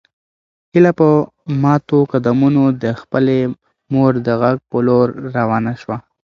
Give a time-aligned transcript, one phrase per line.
[0.73, 1.07] هیله په
[1.63, 3.39] ماتو قدمونو د خپلې
[3.93, 5.97] مور د غږ په لور روانه شوه.